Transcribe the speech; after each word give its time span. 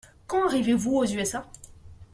Quand 0.25 0.47
arrivez-vous 0.47 0.95
aux 0.97 1.05
USA? 1.05 1.47